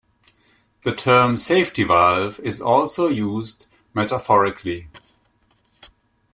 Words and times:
The 0.81 0.95
term 0.95 1.37
"safety 1.37 1.83
valve" 1.83 2.39
is 2.39 2.59
also 2.59 3.07
used 3.07 3.67
metaphorically. 3.93 4.87